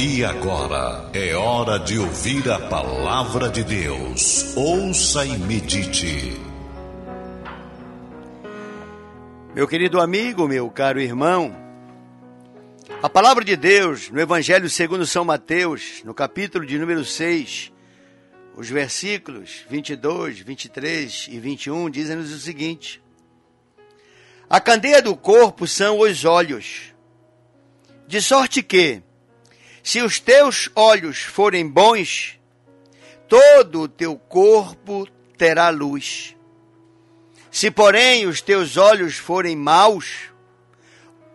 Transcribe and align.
E 0.00 0.24
agora 0.24 1.10
é 1.12 1.34
hora 1.34 1.76
de 1.76 1.98
ouvir 1.98 2.48
a 2.48 2.68
palavra 2.68 3.48
de 3.48 3.64
Deus. 3.64 4.56
Ouça 4.56 5.26
e 5.26 5.36
medite. 5.36 6.40
Meu 9.56 9.66
querido 9.66 10.00
amigo, 10.00 10.46
meu 10.46 10.70
caro 10.70 11.00
irmão, 11.00 11.52
a 13.02 13.08
palavra 13.08 13.44
de 13.44 13.56
Deus 13.56 14.08
no 14.08 14.20
Evangelho 14.20 14.70
segundo 14.70 15.04
São 15.04 15.24
Mateus, 15.24 16.00
no 16.04 16.14
capítulo 16.14 16.64
de 16.64 16.78
número 16.78 17.04
6, 17.04 17.72
os 18.56 18.70
versículos 18.70 19.64
22, 19.68 20.38
23 20.38 21.26
e 21.28 21.40
21 21.40 21.90
dizem-nos 21.90 22.32
o 22.32 22.38
seguinte: 22.38 23.02
A 24.48 24.60
candeia 24.60 25.02
do 25.02 25.16
corpo 25.16 25.66
são 25.66 25.98
os 25.98 26.24
olhos, 26.24 26.94
de 28.06 28.22
sorte 28.22 28.62
que, 28.62 29.02
se 29.88 30.02
os 30.02 30.20
teus 30.20 30.68
olhos 30.76 31.22
forem 31.22 31.66
bons, 31.66 32.38
todo 33.26 33.80
o 33.80 33.88
teu 33.88 34.18
corpo 34.18 35.08
terá 35.38 35.70
luz. 35.70 36.36
Se, 37.50 37.70
porém, 37.70 38.26
os 38.26 38.42
teus 38.42 38.76
olhos 38.76 39.16
forem 39.16 39.56
maus, 39.56 40.30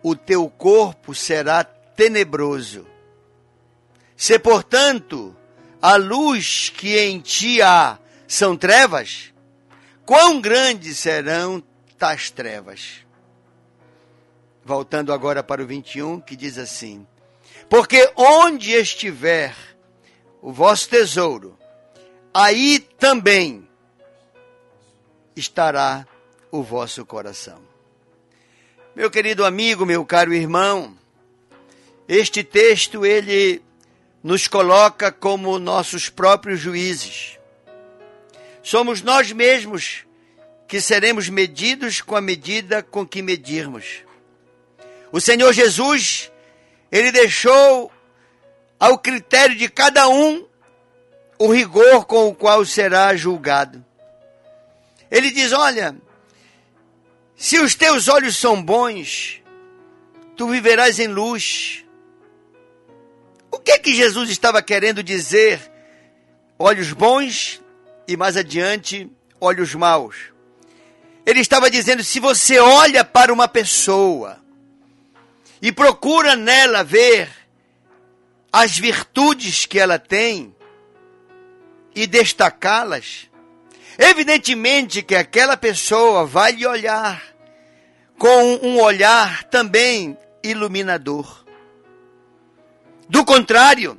o 0.04 0.14
teu 0.14 0.48
corpo 0.48 1.12
será 1.12 1.64
tenebroso. 1.64 2.86
Se, 4.16 4.38
portanto, 4.38 5.36
a 5.82 5.96
luz 5.96 6.68
que 6.68 6.96
em 6.96 7.18
ti 7.18 7.60
há 7.60 7.98
são 8.28 8.56
trevas, 8.56 9.34
quão 10.06 10.40
grandes 10.40 10.98
serão 10.98 11.60
tais 11.98 12.30
trevas? 12.30 13.04
Voltando 14.64 15.12
agora 15.12 15.42
para 15.42 15.60
o 15.60 15.66
21, 15.66 16.20
que 16.20 16.36
diz 16.36 16.56
assim: 16.56 17.04
Porque 17.68 18.12
onde 18.16 18.72
estiver 18.72 19.54
o 20.40 20.52
vosso 20.52 20.88
tesouro, 20.88 21.58
aí 22.32 22.78
também 22.78 23.68
estará 25.36 26.06
o 26.50 26.62
vosso 26.62 27.04
coração. 27.04 27.62
Meu 28.94 29.10
querido 29.10 29.44
amigo, 29.44 29.84
meu 29.84 30.04
caro 30.04 30.32
irmão, 30.32 30.96
este 32.06 32.44
texto 32.44 33.04
ele 33.04 33.62
nos 34.22 34.46
coloca 34.46 35.10
como 35.10 35.58
nossos 35.58 36.08
próprios 36.08 36.60
juízes. 36.60 37.38
Somos 38.62 39.02
nós 39.02 39.32
mesmos 39.32 40.06
que 40.66 40.80
seremos 40.80 41.28
medidos 41.28 42.00
com 42.00 42.16
a 42.16 42.20
medida 42.20 42.82
com 42.82 43.06
que 43.06 43.20
medirmos. 43.20 44.04
O 45.12 45.20
Senhor 45.20 45.52
Jesus, 45.52 46.30
ele 46.94 47.10
deixou 47.10 47.90
ao 48.78 48.96
critério 48.96 49.56
de 49.56 49.68
cada 49.68 50.08
um 50.08 50.46
o 51.36 51.52
rigor 51.52 52.04
com 52.04 52.28
o 52.28 52.34
qual 52.34 52.64
será 52.64 53.16
julgado. 53.16 53.84
Ele 55.10 55.32
diz: 55.32 55.52
Olha, 55.52 55.96
se 57.34 57.58
os 57.58 57.74
teus 57.74 58.06
olhos 58.06 58.36
são 58.36 58.62
bons, 58.62 59.42
tu 60.36 60.48
viverás 60.48 61.00
em 61.00 61.08
luz. 61.08 61.84
O 63.50 63.58
que 63.58 63.76
que 63.80 63.92
Jesus 63.92 64.30
estava 64.30 64.62
querendo 64.62 65.02
dizer? 65.02 65.68
Olhos 66.56 66.92
bons 66.92 67.60
e 68.06 68.16
mais 68.16 68.36
adiante, 68.36 69.10
olhos 69.40 69.74
maus. 69.74 70.32
Ele 71.26 71.40
estava 71.40 71.68
dizendo: 71.68 72.04
se 72.04 72.20
você 72.20 72.60
olha 72.60 73.04
para 73.04 73.32
uma 73.32 73.48
pessoa 73.48 74.43
e 75.64 75.72
procura 75.72 76.36
nela 76.36 76.84
ver 76.84 77.26
as 78.52 78.78
virtudes 78.78 79.64
que 79.64 79.80
ela 79.80 79.98
tem 79.98 80.54
e 81.94 82.06
destacá-las, 82.06 83.30
Evidentemente 83.96 85.02
que 85.02 85.14
aquela 85.14 85.56
pessoa 85.56 86.26
vai 86.26 86.52
lhe 86.52 86.66
olhar 86.66 87.22
com 88.18 88.56
um 88.56 88.80
olhar 88.80 89.44
também 89.44 90.18
iluminador. 90.42 91.46
Do 93.08 93.24
contrário, 93.24 93.98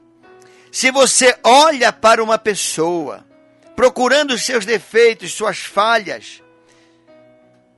se 0.71 0.91
você 0.91 1.35
olha 1.43 1.93
para 1.93 2.21
uma 2.21 2.37
pessoa 2.37 3.25
procurando 3.75 4.37
seus 4.37 4.65
defeitos, 4.65 5.33
suas 5.33 5.59
falhas, 5.59 6.43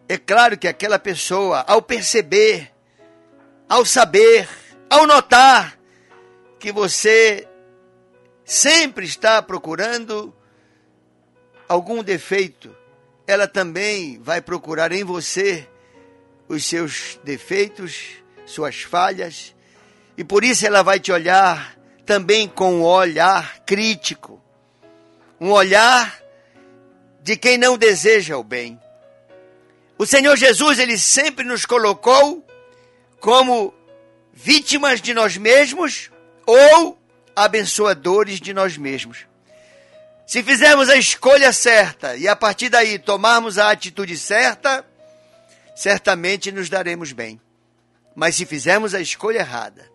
é 0.09 0.17
claro 0.17 0.57
que 0.57 0.67
aquela 0.67 0.97
pessoa, 0.97 1.63
ao 1.67 1.81
perceber, 1.81 2.72
ao 3.69 3.85
saber, 3.85 4.47
ao 4.89 5.05
notar 5.05 5.78
que 6.59 6.72
você 6.72 7.47
sempre 8.45 9.05
está 9.05 9.41
procurando 9.41 10.33
algum 11.67 12.01
defeito, 12.01 12.73
ela 13.25 13.47
também 13.47 14.19
vai 14.22 14.41
procurar 14.41 14.91
em 14.94 15.03
você 15.03 15.67
os 16.47 16.66
seus 16.66 17.19
defeitos, 17.25 18.23
suas 18.45 18.81
falhas, 18.81 19.53
e 20.17 20.23
por 20.23 20.45
isso 20.45 20.66
ela 20.66 20.81
vai 20.81 20.99
te 20.99 21.11
olhar 21.11 21.78
também 22.05 22.47
com 22.47 22.75
um 22.75 22.84
olhar 22.84 23.59
crítico, 23.66 24.41
um 25.41 25.51
olhar 25.51 26.22
de 27.22 27.35
quem 27.35 27.57
não 27.57 27.78
deseja 27.78 28.38
o 28.38 28.44
bem. 28.44 28.79
O 29.97 30.05
Senhor 30.05 30.38
Jesus, 30.38 30.79
ele 30.79 30.97
sempre 30.97 31.44
nos 31.44 31.66
colocou 31.66 32.47
como 33.19 33.73
vítimas 34.33 35.01
de 35.01 35.13
nós 35.13 35.38
mesmos 35.38 36.11
ou 36.45 36.97
abençoadores 37.35 38.39
de 38.39 38.53
nós 38.53 38.78
mesmos. 38.78 39.25
Se 40.25 40.44
fizermos 40.44 40.89
a 40.89 40.97
escolha 40.97 41.53
certa 41.53 42.16
e 42.17 42.28
a 42.28 42.35
partir 42.35 42.69
daí 42.69 43.00
tomarmos 43.00 43.57
a 43.57 43.72
atitude 43.72 44.17
certa, 44.17 44.85
certamente 45.75 46.51
nos 46.51 46.69
daremos 46.69 47.13
bem. 47.13 47.39
Mas 48.16 48.35
se 48.35 48.45
fizermos 48.45 48.94
a 48.94 49.00
escolha 49.00 49.39
errada 49.39 49.89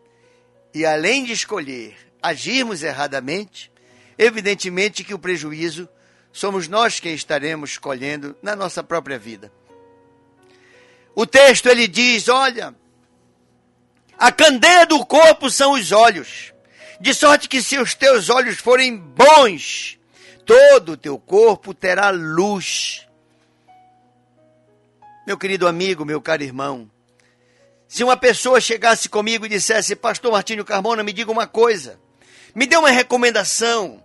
e 0.73 0.87
além 0.87 1.25
de 1.25 1.33
escolher, 1.33 1.97
agirmos 2.23 2.83
erradamente, 2.83 3.71
evidentemente 4.17 5.05
que 5.05 5.13
o 5.13 5.19
prejuízo 5.19 5.89
somos 6.33 6.67
nós 6.67 6.99
quem 6.99 7.15
estaremos 7.15 7.77
colhendo 7.77 8.35
na 8.43 8.57
nossa 8.57 8.83
própria 8.83 9.19
vida. 9.19 9.53
O 11.15 11.27
texto 11.27 11.67
ele 11.69 11.87
diz: 11.87 12.29
olha, 12.29 12.75
a 14.23 14.31
candeia 14.31 14.87
do 14.87 15.05
corpo 15.05 15.51
são 15.51 15.73
os 15.73 15.91
olhos, 15.91 16.55
de 17.01 17.13
sorte 17.13 17.49
que 17.49 17.61
se 17.61 17.77
os 17.77 17.93
teus 17.93 18.31
olhos 18.31 18.57
forem 18.57 18.97
bons, 18.97 19.99
todo 20.47 20.93
o 20.93 20.97
teu 20.97 21.19
corpo 21.19 21.75
terá 21.75 22.11
luz. 22.11 23.05
Meu 25.27 25.37
querido 25.37 25.67
amigo, 25.67 26.05
meu 26.05 26.21
caro 26.21 26.45
irmão, 26.45 26.89
se 27.89 28.05
uma 28.05 28.17
pessoa 28.17 28.61
chegasse 28.61 29.09
comigo 29.09 29.45
e 29.45 29.49
dissesse, 29.49 29.97
Pastor 29.97 30.31
Martinho 30.31 30.65
Carmona, 30.65 31.03
me 31.03 31.13
diga 31.13 31.33
uma 31.33 31.49
coisa, 31.49 31.99
me 32.55 32.65
dê 32.65 32.77
uma 32.77 32.91
recomendação, 32.91 34.01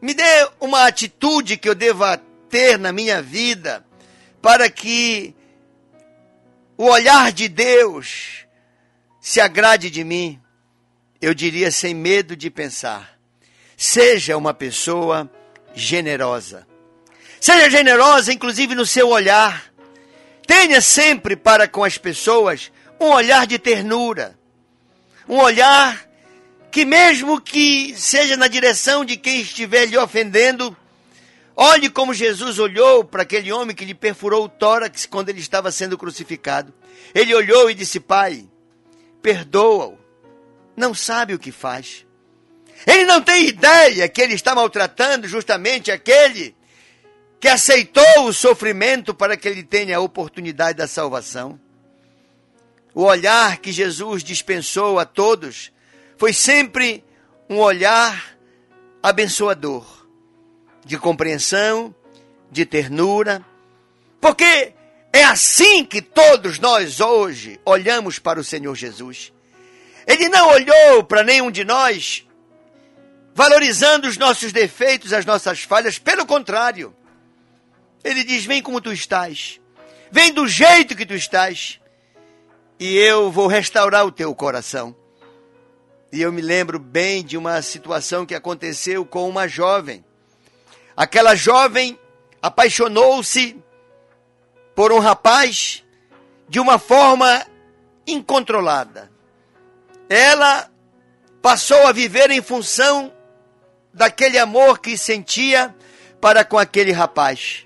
me 0.00 0.14
dê 0.14 0.48
uma 0.58 0.86
atitude 0.86 1.58
que 1.58 1.68
eu 1.68 1.74
deva 1.74 2.16
ter 2.48 2.78
na 2.78 2.90
minha 2.90 3.20
vida 3.20 3.84
para 4.40 4.70
que 4.70 5.34
o 6.74 6.86
olhar 6.86 7.30
de 7.32 7.50
Deus 7.50 8.41
se 9.22 9.40
agrade 9.40 9.88
de 9.88 10.02
mim, 10.02 10.40
eu 11.20 11.32
diria 11.32 11.70
sem 11.70 11.94
medo 11.94 12.34
de 12.34 12.50
pensar, 12.50 13.16
seja 13.76 14.36
uma 14.36 14.52
pessoa 14.52 15.30
generosa. 15.72 16.66
Seja 17.40 17.70
generosa, 17.70 18.32
inclusive 18.32 18.74
no 18.74 18.84
seu 18.84 19.08
olhar. 19.08 19.72
Tenha 20.44 20.80
sempre 20.80 21.36
para 21.36 21.68
com 21.68 21.84
as 21.84 21.96
pessoas 21.96 22.72
um 22.98 23.10
olhar 23.10 23.46
de 23.46 23.60
ternura. 23.60 24.36
Um 25.28 25.38
olhar 25.38 26.04
que, 26.72 26.84
mesmo 26.84 27.40
que 27.40 27.94
seja 27.96 28.36
na 28.36 28.48
direção 28.48 29.04
de 29.04 29.16
quem 29.16 29.40
estiver 29.40 29.86
lhe 29.86 29.96
ofendendo, 29.96 30.76
olhe 31.54 31.88
como 31.88 32.12
Jesus 32.12 32.58
olhou 32.58 33.04
para 33.04 33.22
aquele 33.22 33.52
homem 33.52 33.74
que 33.74 33.84
lhe 33.84 33.94
perfurou 33.94 34.46
o 34.46 34.48
tórax 34.48 35.06
quando 35.06 35.28
ele 35.28 35.40
estava 35.40 35.70
sendo 35.70 35.96
crucificado. 35.96 36.74
Ele 37.14 37.32
olhou 37.34 37.70
e 37.70 37.74
disse: 37.74 38.00
Pai, 38.00 38.48
perdoa-o, 39.22 39.98
não 40.76 40.92
sabe 40.92 41.32
o 41.32 41.38
que 41.38 41.52
faz. 41.52 42.04
Ele 42.86 43.04
não 43.04 43.22
tem 43.22 43.46
ideia 43.46 44.08
que 44.08 44.20
ele 44.20 44.34
está 44.34 44.54
maltratando 44.54 45.28
justamente 45.28 45.90
aquele 45.92 46.56
que 47.38 47.48
aceitou 47.48 48.26
o 48.26 48.32
sofrimento 48.32 49.14
para 49.14 49.36
que 49.36 49.48
ele 49.48 49.62
tenha 49.62 49.96
a 49.96 50.00
oportunidade 50.00 50.78
da 50.78 50.86
salvação. 50.86 51.58
O 52.94 53.04
olhar 53.04 53.58
que 53.58 53.72
Jesus 53.72 54.22
dispensou 54.22 54.98
a 54.98 55.04
todos 55.04 55.72
foi 56.16 56.32
sempre 56.32 57.04
um 57.48 57.58
olhar 57.58 58.36
abençoador, 59.02 60.06
de 60.84 60.98
compreensão, 60.98 61.94
de 62.50 62.66
ternura, 62.66 63.44
porque 64.20 64.72
é 65.12 65.24
assim 65.24 65.84
que 65.84 66.00
todos 66.00 66.58
nós 66.58 67.00
hoje 67.00 67.60
olhamos 67.64 68.18
para 68.18 68.40
o 68.40 68.44
Senhor 68.44 68.74
Jesus. 68.74 69.32
Ele 70.06 70.28
não 70.28 70.48
olhou 70.48 71.04
para 71.04 71.22
nenhum 71.22 71.50
de 71.50 71.64
nós 71.64 72.26
valorizando 73.34 74.08
os 74.08 74.16
nossos 74.16 74.52
defeitos, 74.52 75.12
as 75.12 75.24
nossas 75.24 75.62
falhas, 75.62 75.98
pelo 75.98 76.26
contrário. 76.26 76.94
Ele 78.02 78.24
diz: 78.24 78.44
Vem 78.44 78.62
como 78.62 78.80
tu 78.80 78.92
estás, 78.92 79.60
vem 80.10 80.32
do 80.32 80.46
jeito 80.46 80.96
que 80.96 81.06
tu 81.06 81.14
estás, 81.14 81.80
e 82.78 82.96
eu 82.96 83.30
vou 83.30 83.46
restaurar 83.46 84.06
o 84.06 84.12
teu 84.12 84.34
coração. 84.34 84.94
E 86.12 86.20
eu 86.20 86.30
me 86.30 86.42
lembro 86.42 86.78
bem 86.78 87.24
de 87.24 87.38
uma 87.38 87.62
situação 87.62 88.26
que 88.26 88.34
aconteceu 88.34 89.04
com 89.04 89.28
uma 89.28 89.48
jovem. 89.48 90.04
Aquela 90.94 91.34
jovem 91.34 91.98
apaixonou-se 92.42 93.56
por 94.82 94.90
um 94.90 94.98
rapaz 94.98 95.84
de 96.48 96.58
uma 96.58 96.76
forma 96.76 97.46
incontrolada. 98.04 99.12
Ela 100.08 100.68
passou 101.40 101.86
a 101.86 101.92
viver 101.92 102.32
em 102.32 102.42
função 102.42 103.12
daquele 103.94 104.40
amor 104.40 104.80
que 104.80 104.98
sentia 104.98 105.72
para 106.20 106.44
com 106.44 106.58
aquele 106.58 106.90
rapaz. 106.90 107.64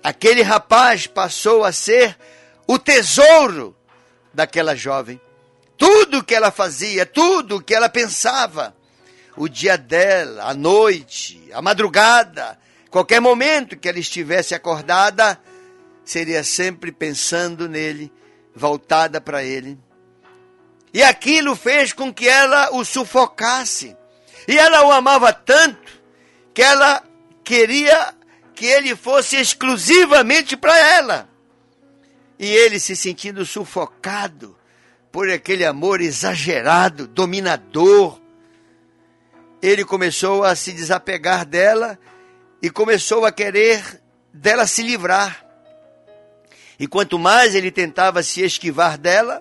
Aquele 0.00 0.42
rapaz 0.42 1.08
passou 1.08 1.64
a 1.64 1.72
ser 1.72 2.16
o 2.68 2.78
tesouro 2.78 3.76
daquela 4.32 4.76
jovem. 4.76 5.20
Tudo 5.76 6.22
que 6.22 6.36
ela 6.36 6.52
fazia, 6.52 7.04
tudo 7.04 7.60
que 7.60 7.74
ela 7.74 7.88
pensava, 7.88 8.72
o 9.36 9.48
dia 9.48 9.76
dela, 9.76 10.44
a 10.44 10.54
noite, 10.54 11.48
a 11.52 11.60
madrugada, 11.60 12.56
qualquer 12.92 13.20
momento 13.20 13.76
que 13.76 13.88
ela 13.88 13.98
estivesse 13.98 14.54
acordada, 14.54 15.36
seria 16.04 16.42
sempre 16.44 16.92
pensando 16.92 17.68
nele, 17.68 18.12
voltada 18.54 19.20
para 19.20 19.42
ele. 19.42 19.78
E 20.92 21.02
aquilo 21.02 21.56
fez 21.56 21.92
com 21.92 22.12
que 22.12 22.28
ela 22.28 22.70
o 22.74 22.84
sufocasse. 22.84 23.96
E 24.46 24.58
ela 24.58 24.86
o 24.86 24.92
amava 24.92 25.32
tanto 25.32 26.02
que 26.52 26.62
ela 26.62 27.02
queria 27.42 28.14
que 28.54 28.66
ele 28.66 28.94
fosse 28.94 29.36
exclusivamente 29.36 30.56
para 30.56 30.76
ela. 30.76 31.28
E 32.38 32.46
ele 32.46 32.78
se 32.78 32.94
sentindo 32.94 33.46
sufocado 33.46 34.56
por 35.10 35.30
aquele 35.30 35.64
amor 35.64 36.00
exagerado, 36.00 37.06
dominador, 37.06 38.20
ele 39.60 39.84
começou 39.84 40.42
a 40.42 40.56
se 40.56 40.72
desapegar 40.72 41.46
dela 41.46 41.98
e 42.60 42.68
começou 42.68 43.24
a 43.24 43.30
querer 43.30 44.02
dela 44.32 44.66
se 44.66 44.82
livrar. 44.82 45.41
E 46.82 46.86
quanto 46.88 47.16
mais 47.16 47.54
ele 47.54 47.70
tentava 47.70 48.24
se 48.24 48.42
esquivar 48.42 48.98
dela, 48.98 49.40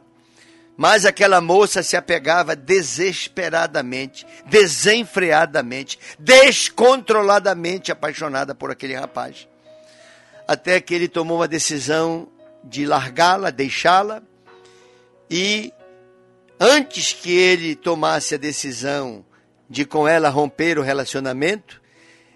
mais 0.77 1.07
aquela 1.07 1.41
moça 1.41 1.81
se 1.81 1.97
apegava 1.97 2.55
desesperadamente, 2.55 4.27
desenfreadamente, 4.45 5.97
descontroladamente 6.19 7.91
apaixonada 7.91 8.53
por 8.53 8.69
aquele 8.69 8.93
rapaz. 8.93 9.47
Até 10.47 10.79
que 10.79 10.93
ele 10.93 11.07
tomou 11.07 11.37
uma 11.37 11.47
decisão 11.47 12.27
de 12.63 12.85
largá-la, 12.85 13.49
deixá-la, 13.49 14.21
e 15.27 15.73
antes 16.59 17.11
que 17.11 17.31
ele 17.31 17.75
tomasse 17.75 18.35
a 18.35 18.37
decisão 18.37 19.25
de 19.67 19.83
com 19.83 20.07
ela 20.07 20.29
romper 20.29 20.77
o 20.77 20.83
relacionamento, 20.83 21.81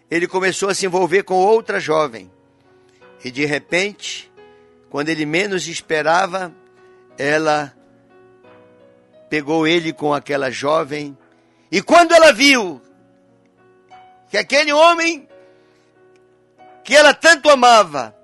ele 0.09 0.27
começou 0.27 0.67
a 0.67 0.73
se 0.73 0.87
envolver 0.87 1.21
com 1.21 1.35
outra 1.35 1.79
jovem. 1.79 2.31
E 3.23 3.29
de 3.29 3.45
repente, 3.45 4.33
quando 4.89 5.09
ele 5.09 5.25
menos 5.25 5.67
esperava, 5.67 6.53
ela 7.17 7.73
pegou 9.29 9.67
ele 9.67 9.91
com 9.91 10.13
aquela 10.13 10.49
jovem. 10.49 11.17
E 11.71 11.81
quando 11.81 12.13
ela 12.13 12.31
viu 12.31 12.81
que 14.29 14.37
aquele 14.37 14.71
homem 14.71 15.27
que 16.83 16.95
ela 16.95 17.13
tanto 17.13 17.49
amava 17.49 18.15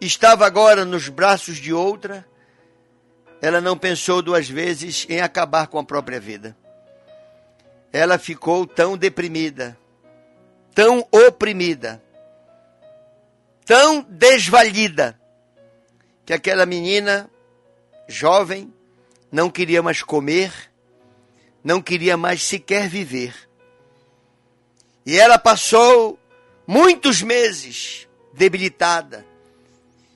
estava 0.00 0.46
agora 0.46 0.84
nos 0.84 1.08
braços 1.08 1.58
de 1.58 1.72
outra, 1.72 2.26
ela 3.42 3.60
não 3.60 3.76
pensou 3.76 4.22
duas 4.22 4.48
vezes 4.48 5.06
em 5.08 5.20
acabar 5.20 5.66
com 5.66 5.78
a 5.78 5.84
própria 5.84 6.18
vida. 6.18 6.56
Ela 7.92 8.18
ficou 8.18 8.66
tão 8.66 8.96
deprimida, 8.96 9.76
tão 10.74 11.06
oprimida, 11.10 12.02
tão 13.66 14.00
desvalida, 14.08 15.19
que 16.30 16.34
aquela 16.34 16.64
menina 16.64 17.28
jovem 18.06 18.72
não 19.32 19.50
queria 19.50 19.82
mais 19.82 20.00
comer, 20.00 20.52
não 21.64 21.82
queria 21.82 22.16
mais 22.16 22.40
sequer 22.44 22.88
viver. 22.88 23.34
E 25.04 25.18
ela 25.18 25.40
passou 25.40 26.16
muitos 26.64 27.20
meses 27.20 28.06
debilitada, 28.32 29.26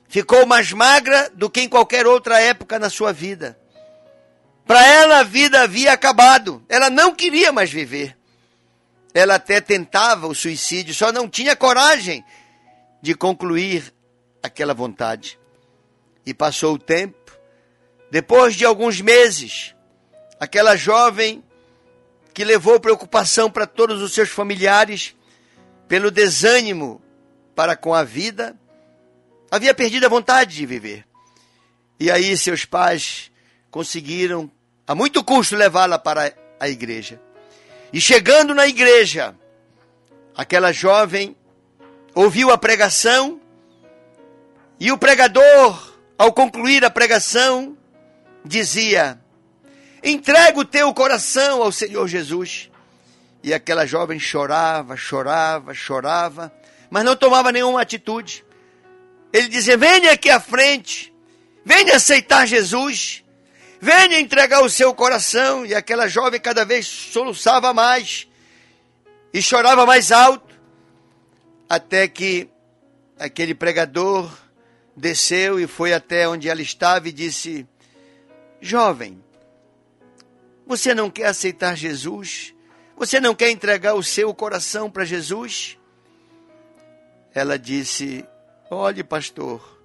ficou 0.07 0.45
mais 0.45 0.71
magra 0.71 1.29
do 1.33 1.49
que 1.49 1.59
em 1.59 1.67
qualquer 1.67 2.07
outra 2.07 2.39
época 2.39 2.79
na 2.79 2.89
sua 2.89 3.11
vida. 3.11 3.59
Para 4.65 4.87
ela 4.87 5.19
a 5.19 5.23
vida 5.23 5.63
havia 5.63 5.91
acabado, 5.91 6.63
ela 6.69 6.89
não 6.89 7.13
queria 7.13 7.51
mais 7.51 7.69
viver. 7.69 8.17
Ela 9.13 9.35
até 9.35 9.59
tentava 9.59 10.27
o 10.27 10.33
suicídio, 10.33 10.93
só 10.95 11.11
não 11.11 11.27
tinha 11.27 11.57
coragem 11.57 12.23
de 13.01 13.13
concluir 13.13 13.93
aquela 14.41 14.73
vontade. 14.73 15.37
E 16.25 16.33
passou 16.33 16.75
o 16.75 16.79
tempo, 16.79 17.37
depois 18.09 18.55
de 18.55 18.65
alguns 18.65 19.01
meses, 19.01 19.75
aquela 20.39 20.75
jovem 20.75 21.43
que 22.33 22.43
levou 22.43 22.79
preocupação 22.79 23.49
para 23.49 23.65
todos 23.65 24.01
os 24.01 24.13
seus 24.13 24.29
familiares 24.29 25.15
pelo 25.87 26.11
desânimo 26.11 27.01
para 27.55 27.75
com 27.75 27.93
a 27.93 28.03
vida, 28.03 28.57
havia 29.49 29.73
perdido 29.73 30.05
a 30.05 30.09
vontade 30.09 30.55
de 30.55 30.65
viver. 30.65 31.05
E 31.99 32.11
aí 32.11 32.35
seus 32.35 32.65
pais 32.65 33.31
conseguiram, 33.71 34.51
a 34.85 34.93
muito 34.93 35.23
custo, 35.23 35.55
levá-la 35.55 35.97
para 35.97 36.33
a 36.59 36.67
igreja. 36.67 37.21
E 37.93 38.01
chegando 38.01 38.53
na 38.53 38.67
igreja, 38.67 39.33
aquela 40.35 40.73
jovem 40.73 41.35
ouviu 42.13 42.51
a 42.51 42.57
pregação 42.57 43.39
e 44.77 44.91
o 44.91 44.97
pregador, 44.97 45.94
ao 46.17 46.31
concluir 46.31 46.83
a 46.85 46.89
pregação, 46.89 47.77
dizia: 48.43 49.19
Entrega 50.03 50.59
o 50.59 50.65
teu 50.65 50.93
coração 50.93 51.61
ao 51.61 51.71
Senhor 51.71 52.07
Jesus. 52.07 52.69
E 53.43 53.53
aquela 53.53 53.85
jovem 53.85 54.19
chorava, 54.19 54.95
chorava, 54.95 55.73
chorava, 55.73 56.53
mas 56.89 57.03
não 57.03 57.15
tomava 57.15 57.51
nenhuma 57.51 57.81
atitude. 57.81 58.45
Ele 59.33 59.47
dizia: 59.47 59.77
venha 59.77 60.11
aqui 60.11 60.29
à 60.29 60.39
frente, 60.39 61.13
venha 61.63 61.95
aceitar 61.95 62.47
Jesus, 62.47 63.23
venha 63.81 64.19
entregar 64.19 64.61
o 64.61 64.69
seu 64.69 64.93
coração. 64.93 65.65
E 65.65 65.75
aquela 65.75 66.07
jovem 66.07 66.39
cada 66.39 66.63
vez 66.63 66.87
soluçava 66.87 67.73
mais 67.73 68.27
e 69.33 69.41
chorava 69.41 69.85
mais 69.85 70.11
alto, 70.11 70.55
até 71.67 72.07
que 72.07 72.47
aquele 73.19 73.53
pregador 73.53 74.31
desceu 74.95 75.59
e 75.59 75.67
foi 75.67 75.93
até 75.93 76.27
onde 76.27 76.49
ela 76.49 76.61
estava 76.61 77.07
e 77.09 77.11
disse: 77.11 77.67
Jovem, 78.61 79.23
você 80.65 80.93
não 80.93 81.09
quer 81.09 81.27
aceitar 81.27 81.75
Jesus? 81.75 82.53
Você 82.97 83.19
não 83.19 83.35
quer 83.35 83.51
entregar 83.51 83.93
o 83.93 84.03
seu 84.03 84.33
coração 84.33 84.89
para 84.89 85.05
Jesus? 85.05 85.77
Ela 87.33 87.59
disse: 87.59 88.25
Olhe, 88.71 89.03
pastor, 89.03 89.79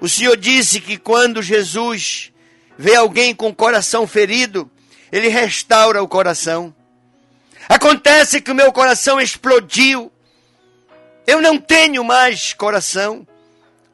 o 0.00 0.08
senhor 0.08 0.36
disse 0.36 0.80
que 0.80 0.96
quando 0.96 1.42
Jesus 1.42 2.32
vê 2.78 2.94
alguém 2.94 3.34
com 3.34 3.48
o 3.48 3.54
coração 3.54 4.06
ferido, 4.06 4.70
ele 5.10 5.28
restaura 5.28 6.02
o 6.02 6.08
coração. 6.08 6.74
Acontece 7.68 8.40
que 8.40 8.50
o 8.50 8.54
meu 8.54 8.72
coração 8.72 9.20
explodiu. 9.20 10.12
Eu 11.26 11.40
não 11.40 11.58
tenho 11.58 12.04
mais 12.04 12.52
coração. 12.52 13.26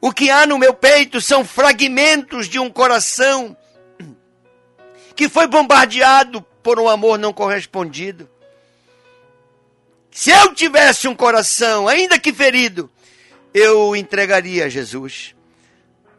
O 0.05 0.11
que 0.11 0.29
há 0.29 0.45
no 0.45 0.57
meu 0.57 0.73
peito 0.73 1.21
são 1.21 1.45
fragmentos 1.45 2.49
de 2.49 2.59
um 2.59 2.69
coração 2.69 3.55
que 5.15 5.29
foi 5.29 5.47
bombardeado 5.47 6.41
por 6.61 6.77
um 6.77 6.89
amor 6.89 7.17
não 7.17 7.31
correspondido. 7.31 8.29
Se 10.11 10.29
eu 10.29 10.53
tivesse 10.53 11.07
um 11.07 11.15
coração, 11.15 11.87
ainda 11.87 12.19
que 12.19 12.33
ferido, 12.33 12.91
eu 13.53 13.79
o 13.79 13.95
entregaria 13.95 14.65
a 14.65 14.69
Jesus. 14.69 15.33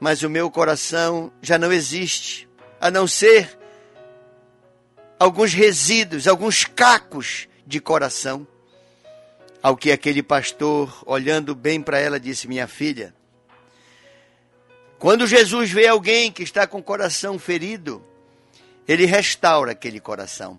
Mas 0.00 0.22
o 0.22 0.30
meu 0.30 0.50
coração 0.50 1.30
já 1.42 1.58
não 1.58 1.70
existe, 1.70 2.48
a 2.80 2.90
não 2.90 3.06
ser 3.06 3.58
alguns 5.20 5.52
resíduos, 5.52 6.26
alguns 6.26 6.64
cacos 6.64 7.48
de 7.66 7.80
coração. 7.80 8.46
Ao 9.62 9.76
que 9.76 9.92
aquele 9.92 10.22
pastor, 10.22 11.02
olhando 11.04 11.54
bem 11.54 11.82
para 11.82 11.98
ela, 11.98 12.18
disse: 12.18 12.48
Minha 12.48 12.66
filha, 12.66 13.14
quando 14.98 15.26
Jesus 15.26 15.70
vê 15.70 15.86
alguém 15.86 16.32
que 16.32 16.42
está 16.42 16.66
com 16.66 16.78
o 16.78 16.82
coração 16.82 17.38
ferido, 17.38 18.02
ele 18.86 19.04
restaura 19.04 19.72
aquele 19.72 20.00
coração. 20.00 20.58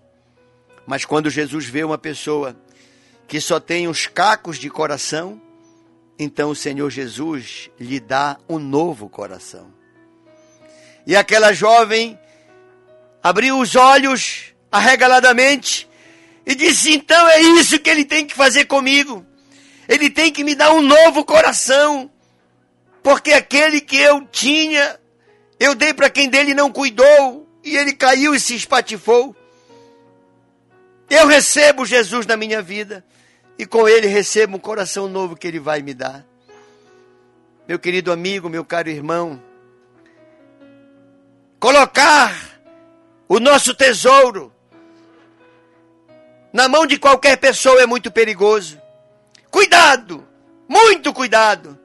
Mas 0.85 1.05
quando 1.05 1.29
Jesus 1.29 1.65
vê 1.65 1.83
uma 1.83 1.97
pessoa 1.97 2.55
que 3.27 3.41
só 3.41 3.59
tem 3.59 3.87
os 3.87 4.05
cacos 4.07 4.57
de 4.57 4.69
coração, 4.69 5.41
então 6.17 6.51
o 6.51 6.55
Senhor 6.55 6.89
Jesus 6.89 7.69
lhe 7.79 7.99
dá 7.99 8.37
um 8.47 8.59
novo 8.59 9.09
coração. 9.09 9.73
E 11.05 11.15
aquela 11.15 11.53
jovem 11.53 12.17
abriu 13.21 13.59
os 13.59 13.75
olhos 13.75 14.53
arregaladamente 14.71 15.89
e 16.45 16.53
disse: 16.55 16.93
Então 16.93 17.27
é 17.29 17.41
isso 17.41 17.79
que 17.79 17.89
ele 17.89 18.05
tem 18.05 18.25
que 18.25 18.35
fazer 18.35 18.65
comigo. 18.65 19.25
Ele 19.87 20.09
tem 20.09 20.31
que 20.31 20.43
me 20.43 20.55
dar 20.55 20.73
um 20.73 20.81
novo 20.81 21.23
coração, 21.23 22.09
porque 23.05 23.33
aquele 23.33 23.81
que 23.81 23.97
eu 23.97 24.25
tinha, 24.25 24.99
eu 25.59 25.75
dei 25.75 25.93
para 25.93 26.09
quem 26.09 26.27
dele 26.27 26.55
não 26.55 26.71
cuidou, 26.71 27.47
e 27.63 27.77
ele 27.77 27.93
caiu 27.93 28.33
e 28.33 28.39
se 28.39 28.55
espatifou. 28.55 29.35
Eu 31.07 31.27
recebo 31.27 31.85
Jesus 31.85 32.25
na 32.25 32.35
minha 32.35 32.63
vida, 32.63 33.05
e 33.59 33.65
com 33.67 33.87
ele 33.87 34.07
recebo 34.07 34.57
um 34.57 34.59
coração 34.59 35.07
novo 35.07 35.35
que 35.35 35.47
ele 35.47 35.59
vai 35.59 35.83
me 35.83 35.93
dar. 35.93 36.25
Meu 37.67 37.77
querido 37.77 38.11
amigo, 38.11 38.49
meu 38.49 38.65
caro 38.65 38.89
irmão, 38.89 39.39
colocar 41.59 42.59
o 43.27 43.39
nosso 43.39 43.75
tesouro 43.75 44.51
na 46.51 46.67
mão 46.67 46.87
de 46.87 46.97
qualquer 46.97 47.37
pessoa 47.37 47.83
é 47.83 47.85
muito 47.85 48.09
perigoso. 48.11 48.81
Cuidado! 49.51 50.27
Muito 50.67 51.13
cuidado! 51.13 51.84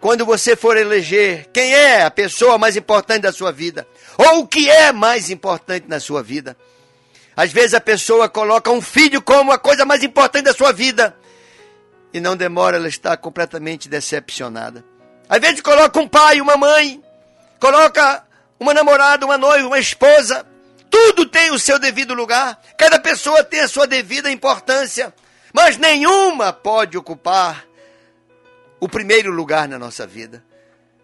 Quando 0.00 0.24
você 0.24 0.54
for 0.54 0.76
eleger 0.76 1.48
quem 1.52 1.74
é 1.74 2.02
a 2.02 2.10
pessoa 2.10 2.58
mais 2.58 2.76
importante 2.76 3.22
da 3.22 3.32
sua 3.32 3.50
vida, 3.50 3.86
ou 4.18 4.40
o 4.40 4.46
que 4.46 4.68
é 4.70 4.92
mais 4.92 5.30
importante 5.30 5.86
na 5.88 5.98
sua 5.98 6.22
vida. 6.22 6.56
Às 7.34 7.52
vezes 7.52 7.74
a 7.74 7.80
pessoa 7.80 8.28
coloca 8.28 8.70
um 8.70 8.80
filho 8.80 9.20
como 9.20 9.52
a 9.52 9.58
coisa 9.58 9.84
mais 9.84 10.02
importante 10.02 10.44
da 10.44 10.54
sua 10.54 10.72
vida 10.72 11.16
e 12.12 12.20
não 12.20 12.36
demora, 12.36 12.76
ela 12.76 12.88
está 12.88 13.16
completamente 13.16 13.88
decepcionada. 13.88 14.84
Às 15.28 15.40
vezes 15.40 15.60
coloca 15.60 15.98
um 15.98 16.08
pai, 16.08 16.40
uma 16.40 16.56
mãe, 16.56 17.02
coloca 17.60 18.24
uma 18.58 18.72
namorada, 18.72 19.26
uma 19.26 19.36
noiva, 19.36 19.66
uma 19.66 19.78
esposa. 19.78 20.46
Tudo 20.88 21.26
tem 21.26 21.50
o 21.50 21.58
seu 21.58 21.78
devido 21.78 22.14
lugar. 22.14 22.58
Cada 22.78 22.98
pessoa 22.98 23.44
tem 23.44 23.60
a 23.60 23.68
sua 23.68 23.86
devida 23.86 24.30
importância 24.30 25.12
mas 25.56 25.78
nenhuma 25.78 26.52
pode 26.52 26.98
ocupar 26.98 27.65
o 28.80 28.88
primeiro 28.88 29.30
lugar 29.30 29.68
na 29.68 29.78
nossa 29.78 30.06
vida. 30.06 30.44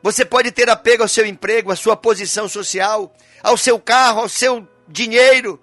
Você 0.03 0.25
pode 0.25 0.51
ter 0.51 0.69
apego 0.69 1.03
ao 1.03 1.09
seu 1.09 1.25
emprego, 1.25 1.71
à 1.71 1.77
sua 1.77 1.97
posição 1.97 2.49
social, 2.49 3.15
ao 3.43 3.57
seu 3.57 3.79
carro, 3.79 4.21
ao 4.21 4.29
seu 4.29 4.67
dinheiro, 4.89 5.61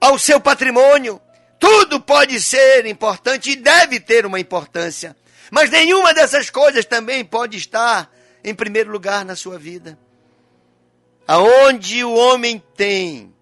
ao 0.00 0.18
seu 0.18 0.40
patrimônio. 0.40 1.20
Tudo 1.58 2.00
pode 2.00 2.40
ser 2.40 2.86
importante 2.86 3.50
e 3.50 3.56
deve 3.56 4.00
ter 4.00 4.26
uma 4.26 4.40
importância. 4.40 5.14
Mas 5.50 5.70
nenhuma 5.70 6.14
dessas 6.14 6.48
coisas 6.48 6.86
também 6.86 7.24
pode 7.24 7.58
estar 7.58 8.10
em 8.42 8.54
primeiro 8.54 8.90
lugar 8.90 9.24
na 9.24 9.36
sua 9.36 9.58
vida. 9.58 9.98
Aonde 11.28 12.02
o 12.02 12.14
homem 12.14 12.60
tem 12.74 13.32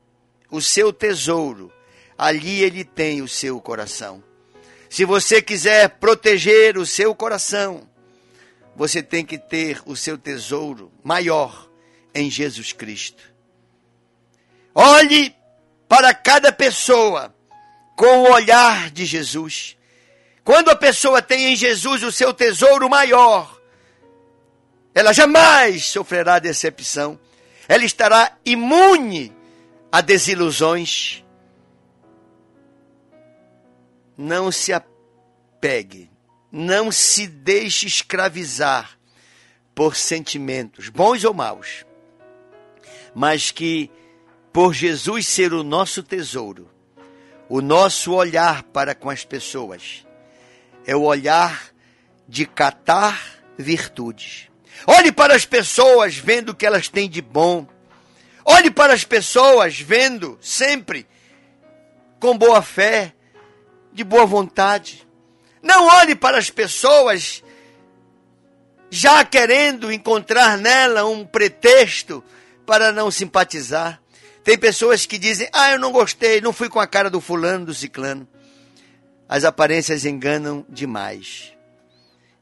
o 0.51 0.61
seu 0.61 0.93
tesouro, 0.93 1.73
ali 2.19 2.63
ele 2.63 2.85
tem 2.85 3.23
o 3.23 3.29
seu 3.29 3.61
coração. 3.61 4.23
Se 4.91 5.05
você 5.05 5.41
quiser 5.41 5.89
proteger 5.89 6.77
o 6.77 6.85
seu 6.85 7.15
coração, 7.15 7.89
você 8.75 9.01
tem 9.01 9.25
que 9.25 9.39
ter 9.39 9.81
o 9.87 9.95
seu 9.95 10.19
tesouro 10.19 10.91
maior 11.05 11.71
em 12.13 12.29
Jesus 12.29 12.73
Cristo. 12.73 13.23
Olhe 14.75 15.33
para 15.89 16.13
cada 16.13 16.51
pessoa 16.51 17.33
com 17.95 18.25
o 18.25 18.33
olhar 18.33 18.91
de 18.91 19.07
Jesus. 19.07 19.77
Quando 20.43 20.71
a 20.71 20.77
pessoa 20.77 21.23
tem 21.23 21.53
em 21.53 21.57
Jesus 21.57 22.03
o 22.03 22.11
seu 22.11 22.35
tesouro 22.35 22.91
maior, 22.91 23.61
ela 24.93 25.13
jamais 25.13 25.85
sofrerá 25.85 26.41
decepção. 26.41 27.17
Ela 27.69 27.85
estará 27.85 28.37
imune 28.45 29.33
a 29.93 30.01
desilusões 30.01 31.25
não 34.21 34.53
se 34.53 34.71
apegue, 34.71 36.11
não 36.53 36.93
se 36.93 37.27
deixe 37.27 37.87
escravizar 37.87 38.99
por 39.75 39.97
sentimentos, 39.97 40.91
bons 40.91 41.25
ou 41.25 41.33
maus, 41.33 41.87
mas 43.15 43.51
que, 43.51 43.91
por 44.53 44.75
Jesus 44.75 45.27
ser 45.27 45.55
o 45.55 45.63
nosso 45.63 46.03
tesouro, 46.03 46.71
o 47.49 47.63
nosso 47.63 48.13
olhar 48.13 48.63
para 48.65 48.95
com 48.95 49.09
as 49.09 49.25
pessoas 49.25 50.07
é 50.87 50.95
o 50.95 51.03
olhar 51.03 51.71
de 52.29 52.45
catar 52.45 53.19
virtudes. 53.57 54.51
Olhe 54.87 55.11
para 55.11 55.35
as 55.35 55.47
pessoas 55.47 56.17
vendo 56.17 56.51
o 56.51 56.55
que 56.55 56.67
elas 56.67 56.89
têm 56.91 57.09
de 57.09 57.23
bom. 57.23 57.67
Olhe 58.45 58.71
para 58.71 58.93
as 58.93 59.03
pessoas 59.03 59.81
vendo 59.81 60.39
sempre 60.43 61.07
com 62.21 62.37
boa 62.37 62.61
fé 62.61 63.15
de 63.93 64.05
boa 64.05 64.27
vontade. 64.27 65.07
Não 65.63 65.87
olhe 65.87 66.15
para 66.15 66.39
as 66.39 66.51
pessoas 66.51 67.43
já 68.91 69.25
querendo 69.25 69.93
encontrar 69.93 70.59
nela 70.59 71.07
um 71.07 71.25
pretexto 71.25 72.25
para 72.67 72.93
não 72.93 73.11
simpatizar. 73.11 74.01
Tem 74.43 74.59
pessoas 74.59 75.07
que 75.07 75.19
dizem: 75.19 75.49
Ah, 75.53 75.73
eu 75.73 75.79
não 75.79 75.93
gostei, 75.93 76.41
não 76.41 76.53
fui 76.53 76.69
com 76.69 76.81
a 76.81 76.87
cara 76.87 77.11
do 77.11 77.21
fulano, 77.21 77.67
do 77.67 77.75
ciclano. 77.75 78.27
As 79.29 79.45
aparências 79.45 80.05
enganam 80.05 80.65
demais. 80.69 81.53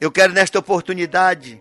Eu 0.01 0.11
quero, 0.11 0.33
nesta 0.33 0.59
oportunidade, 0.59 1.61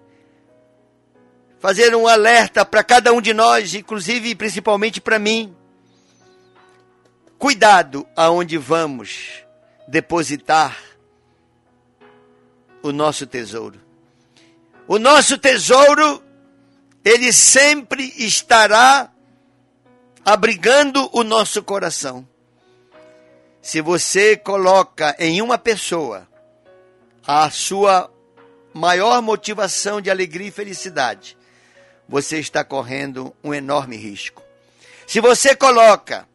fazer 1.60 1.94
um 1.96 2.08
alerta 2.08 2.63
para 2.63 2.84
cada 2.84 3.12
um 3.12 3.20
de 3.20 3.34
nós, 3.34 3.74
inclusive 3.74 4.29
e 4.29 4.36
principalmente 4.36 5.01
para 5.01 5.20
mim. 5.20 5.56
Cuidado 7.38 8.08
aonde 8.15 8.58
vamos 8.58 9.47
depositar 9.88 10.77
o 12.82 12.91
nosso 12.91 13.25
tesouro. 13.25 13.79
O 14.88 15.00
nosso 15.00 15.38
tesouro, 15.38 16.24
ele 17.03 17.32
sempre 17.32 18.13
estará 18.17 19.12
abrigando 20.25 21.10
o 21.13 21.24
nosso 21.24 21.63
coração. 21.63 22.27
Se 23.62 23.82
você 23.82 24.36
coloca 24.38 25.15
em 25.20 25.41
uma 25.41 25.58
pessoa 25.58 26.27
a 27.25 27.50
sua 27.50 28.10
maior 28.74 29.22
motivação 29.22 30.00
de 30.00 30.10
alegria 30.10 30.48
e 30.48 30.51
felicidade, 30.51 31.38
você 32.08 32.39
está 32.39 32.63
correndo 32.63 33.36
um 33.44 33.53
enorme 33.53 33.98
risco. 33.98 34.41
Se 35.06 35.20
você 35.20 35.56
coloca 35.56 36.27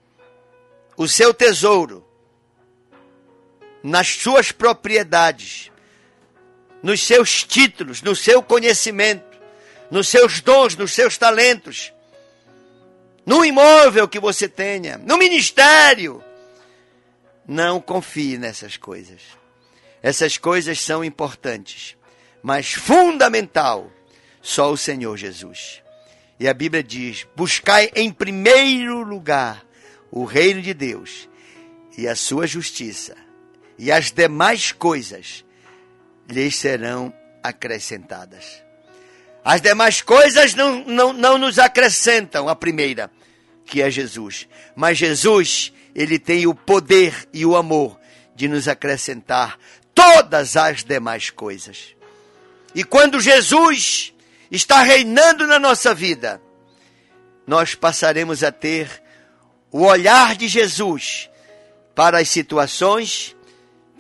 o 0.97 1.09
seu 1.09 1.32
tesouro 1.32 2.06
nas 3.82 4.08
suas 4.08 4.52
propriedades, 4.52 5.70
nos 6.82 7.04
seus 7.04 7.44
títulos, 7.44 8.02
no 8.02 8.14
seu 8.14 8.42
conhecimento, 8.42 9.38
nos 9.90 10.08
seus 10.08 10.40
dons, 10.40 10.76
nos 10.76 10.92
seus 10.92 11.18
talentos, 11.18 11.92
no 13.26 13.44
imóvel 13.44 14.08
que 14.08 14.20
você 14.20 14.48
tenha, 14.48 14.98
no 14.98 15.16
ministério. 15.16 16.22
Não 17.46 17.80
confie 17.80 18.38
nessas 18.38 18.76
coisas. 18.76 19.20
Essas 20.02 20.36
coisas 20.38 20.80
são 20.80 21.04
importantes, 21.04 21.96
mas 22.42 22.72
fundamental 22.72 23.90
só 24.40 24.72
o 24.72 24.76
Senhor 24.76 25.16
Jesus. 25.16 25.82
E 26.38 26.48
a 26.48 26.54
Bíblia 26.54 26.82
diz: 26.82 27.26
buscai 27.36 27.90
em 27.94 28.12
primeiro 28.12 29.02
lugar 29.02 29.64
o 30.10 30.24
reino 30.24 30.60
de 30.60 30.74
Deus 30.74 31.28
e 31.96 32.08
a 32.08 32.16
sua 32.16 32.46
justiça 32.46 33.16
e 33.78 33.90
as 33.90 34.10
demais 34.10 34.72
coisas 34.72 35.44
lhes 36.28 36.56
serão 36.56 37.12
acrescentadas. 37.42 38.62
As 39.44 39.60
demais 39.60 40.00
coisas 40.00 40.54
não, 40.54 40.84
não, 40.84 41.12
não 41.12 41.38
nos 41.38 41.58
acrescentam 41.58 42.48
a 42.48 42.54
primeira, 42.54 43.10
que 43.66 43.82
é 43.82 43.90
Jesus. 43.90 44.46
Mas 44.76 44.98
Jesus, 44.98 45.72
ele 45.94 46.18
tem 46.18 46.46
o 46.46 46.54
poder 46.54 47.28
e 47.32 47.44
o 47.44 47.56
amor 47.56 47.98
de 48.34 48.46
nos 48.46 48.68
acrescentar 48.68 49.58
todas 49.94 50.56
as 50.56 50.84
demais 50.84 51.30
coisas. 51.30 51.94
E 52.74 52.84
quando 52.84 53.20
Jesus 53.20 54.14
está 54.50 54.82
reinando 54.82 55.46
na 55.46 55.58
nossa 55.58 55.94
vida, 55.94 56.40
nós 57.46 57.74
passaremos 57.74 58.44
a 58.44 58.52
ter 58.52 59.02
o 59.70 59.82
olhar 59.82 60.36
de 60.36 60.46
Jesus 60.46 61.28
para 61.94 62.18
as 62.18 62.28
situações 62.28 63.36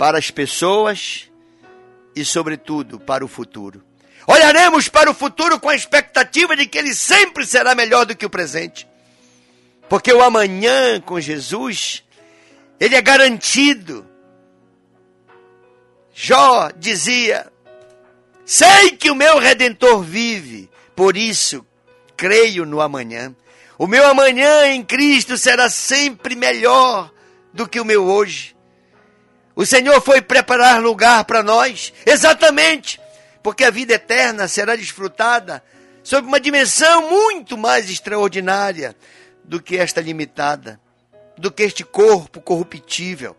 para 0.02 0.18
as 0.18 0.32
pessoas 0.32 1.30
e, 2.12 2.24
sobretudo, 2.24 2.98
para 2.98 3.24
o 3.24 3.28
futuro. 3.28 3.84
Olharemos 4.26 4.88
para 4.88 5.08
o 5.08 5.14
futuro 5.14 5.60
com 5.60 5.68
a 5.68 5.76
expectativa 5.76 6.56
de 6.56 6.66
que 6.66 6.76
ele 6.76 6.92
sempre 6.92 7.46
será 7.46 7.72
melhor 7.72 8.04
do 8.04 8.16
que 8.16 8.26
o 8.26 8.30
presente. 8.30 8.84
Porque 9.88 10.12
o 10.12 10.20
amanhã 10.20 11.00
com 11.00 11.20
Jesus, 11.20 12.02
ele 12.80 12.96
é 12.96 13.00
garantido. 13.00 14.04
Jó 16.12 16.72
dizia: 16.76 17.52
Sei 18.44 18.96
que 18.96 19.08
o 19.08 19.14
meu 19.14 19.38
redentor 19.38 20.02
vive, 20.02 20.68
por 20.96 21.16
isso 21.16 21.64
creio 22.16 22.66
no 22.66 22.80
amanhã. 22.80 23.32
O 23.78 23.86
meu 23.86 24.04
amanhã 24.08 24.66
em 24.66 24.82
Cristo 24.82 25.38
será 25.38 25.70
sempre 25.70 26.34
melhor 26.34 27.08
do 27.54 27.68
que 27.68 27.78
o 27.78 27.84
meu 27.84 28.04
hoje. 28.04 28.56
O 29.54 29.66
Senhor 29.66 30.00
foi 30.00 30.22
preparar 30.22 30.80
lugar 30.80 31.24
para 31.24 31.42
nós, 31.42 31.92
exatamente, 32.06 33.00
porque 33.42 33.64
a 33.64 33.70
vida 33.70 33.94
eterna 33.94 34.48
será 34.48 34.74
desfrutada 34.74 35.62
sob 36.02 36.26
uma 36.26 36.40
dimensão 36.40 37.10
muito 37.10 37.56
mais 37.58 37.90
extraordinária 37.90 38.96
do 39.44 39.60
que 39.60 39.76
esta 39.76 40.00
limitada, 40.00 40.80
do 41.36 41.50
que 41.50 41.62
este 41.62 41.84
corpo 41.84 42.40
corruptível. 42.40 43.36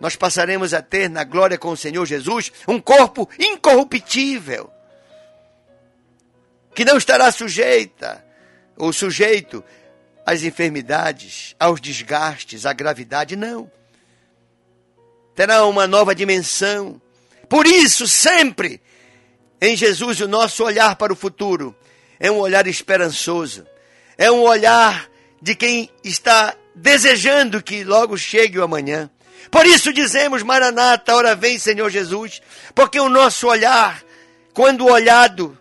Nós 0.00 0.16
passaremos 0.16 0.72
a 0.72 0.80
ter 0.80 1.08
na 1.08 1.22
glória 1.22 1.58
com 1.58 1.68
o 1.68 1.76
Senhor 1.76 2.04
Jesus 2.06 2.50
um 2.66 2.80
corpo 2.80 3.28
incorruptível, 3.38 4.72
que 6.74 6.84
não 6.84 6.96
estará 6.96 7.30
sujeita 7.30 8.24
ou 8.76 8.90
sujeito 8.90 9.62
às 10.24 10.42
enfermidades, 10.42 11.54
aos 11.60 11.78
desgastes, 11.78 12.64
à 12.64 12.72
gravidade, 12.72 13.36
não 13.36 13.70
terá 15.34 15.64
uma 15.66 15.86
nova 15.86 16.14
dimensão. 16.14 17.00
Por 17.48 17.66
isso, 17.66 18.06
sempre 18.06 18.80
em 19.60 19.76
Jesus, 19.76 20.20
o 20.20 20.28
nosso 20.28 20.64
olhar 20.64 20.96
para 20.96 21.12
o 21.12 21.16
futuro 21.16 21.74
é 22.18 22.30
um 22.30 22.38
olhar 22.38 22.66
esperançoso, 22.66 23.66
é 24.18 24.30
um 24.30 24.42
olhar 24.42 25.08
de 25.40 25.54
quem 25.54 25.90
está 26.02 26.54
desejando 26.74 27.62
que 27.62 27.84
logo 27.84 28.16
chegue 28.16 28.58
o 28.58 28.64
amanhã. 28.64 29.10
Por 29.50 29.66
isso 29.66 29.92
dizemos, 29.92 30.42
Maranata, 30.42 31.14
hora 31.14 31.34
vem, 31.34 31.58
Senhor 31.58 31.90
Jesus, 31.90 32.40
porque 32.74 32.98
o 32.98 33.08
nosso 33.08 33.48
olhar, 33.48 34.02
quando 34.54 34.86
olhado 34.86 35.58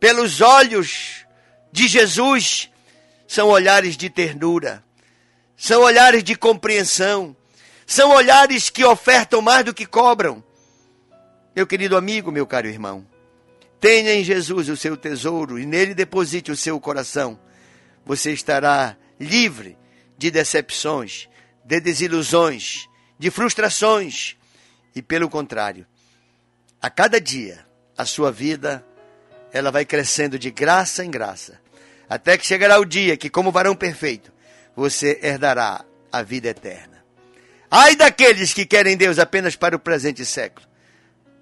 pelos 0.00 0.40
olhos 0.40 1.26
de 1.72 1.88
Jesus, 1.88 2.70
são 3.26 3.48
olhares 3.48 3.96
de 3.96 4.08
ternura, 4.08 4.82
são 5.56 5.82
olhares 5.82 6.22
de 6.22 6.34
compreensão, 6.34 7.36
são 7.86 8.10
olhares 8.10 8.68
que 8.68 8.84
ofertam 8.84 9.40
mais 9.40 9.64
do 9.64 9.72
que 9.72 9.86
cobram. 9.86 10.42
Meu 11.54 11.66
querido 11.66 11.96
amigo, 11.96 12.32
meu 12.32 12.46
caro 12.46 12.66
irmão, 12.66 13.06
tenha 13.80 14.12
em 14.12 14.24
Jesus 14.24 14.68
o 14.68 14.76
seu 14.76 14.96
tesouro 14.96 15.58
e 15.58 15.64
nele 15.64 15.94
deposite 15.94 16.50
o 16.50 16.56
seu 16.56 16.80
coração. 16.80 17.38
Você 18.04 18.32
estará 18.32 18.96
livre 19.18 19.78
de 20.18 20.30
decepções, 20.30 21.28
de 21.64 21.80
desilusões, 21.80 22.88
de 23.18 23.30
frustrações. 23.30 24.36
E 24.94 25.00
pelo 25.00 25.30
contrário, 25.30 25.86
a 26.82 26.90
cada 26.90 27.20
dia 27.20 27.64
a 27.96 28.04
sua 28.04 28.32
vida 28.32 28.84
ela 29.52 29.70
vai 29.70 29.84
crescendo 29.84 30.38
de 30.38 30.50
graça 30.50 31.04
em 31.04 31.10
graça, 31.10 31.60
até 32.08 32.36
que 32.36 32.46
chegará 32.46 32.78
o 32.78 32.84
dia 32.84 33.16
que, 33.16 33.30
como 33.30 33.50
varão 33.50 33.74
perfeito, 33.74 34.32
você 34.74 35.18
herdará 35.22 35.84
a 36.12 36.22
vida 36.22 36.48
eterna. 36.48 36.95
Ai 37.70 37.96
daqueles 37.96 38.54
que 38.54 38.64
querem 38.64 38.96
Deus 38.96 39.18
apenas 39.18 39.56
para 39.56 39.76
o 39.76 39.78
presente 39.78 40.24
século. 40.24 40.66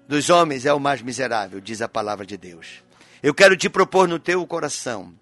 Dos 0.07 0.29
homens 0.29 0.65
é 0.65 0.73
o 0.73 0.79
mais 0.79 1.01
miserável, 1.01 1.59
diz 1.59 1.81
a 1.81 1.87
palavra 1.87 2.25
de 2.25 2.37
Deus. 2.37 2.83
Eu 3.21 3.33
quero 3.33 3.57
te 3.57 3.69
propor 3.69 4.07
no 4.07 4.19
teu 4.19 4.45
coração 4.45 5.13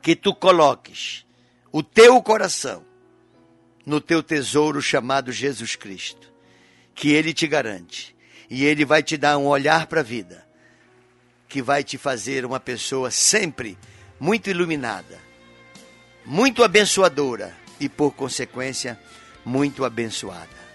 que 0.00 0.16
tu 0.16 0.34
coloques 0.34 1.26
o 1.70 1.82
teu 1.82 2.22
coração 2.22 2.84
no 3.84 4.00
teu 4.00 4.22
tesouro 4.22 4.80
chamado 4.80 5.32
Jesus 5.32 5.76
Cristo, 5.76 6.32
que 6.94 7.10
ele 7.10 7.32
te 7.32 7.46
garante 7.46 8.16
e 8.48 8.64
ele 8.64 8.84
vai 8.84 9.02
te 9.02 9.16
dar 9.16 9.36
um 9.38 9.46
olhar 9.46 9.86
para 9.86 10.00
a 10.00 10.04
vida 10.04 10.46
que 11.48 11.62
vai 11.62 11.82
te 11.82 11.96
fazer 11.96 12.44
uma 12.44 12.60
pessoa 12.60 13.10
sempre 13.10 13.78
muito 14.20 14.50
iluminada, 14.50 15.18
muito 16.24 16.62
abençoadora 16.62 17.56
e 17.80 17.88
por 17.88 18.12
consequência 18.12 18.98
muito 19.48 19.84
abençoada. 19.84 20.67